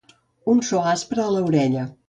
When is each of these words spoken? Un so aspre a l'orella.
Un 0.53 0.63
so 0.69 0.81
aspre 0.93 1.27
a 1.27 1.29
l'orella. 1.37 1.89